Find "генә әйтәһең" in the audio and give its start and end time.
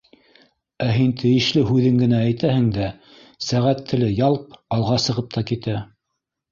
2.05-2.65